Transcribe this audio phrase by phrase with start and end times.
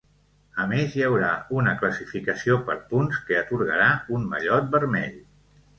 [0.61, 1.29] A més, hi haurà
[1.59, 5.21] una classificació per punts, que atorgarà un mallot vermell.